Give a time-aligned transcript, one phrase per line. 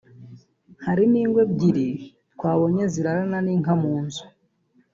[0.85, 1.87] Hari n’ingo ebyiri
[2.33, 4.23] twabonye zirarana n’inka mu nzu